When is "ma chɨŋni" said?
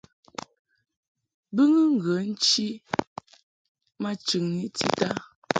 4.01-4.63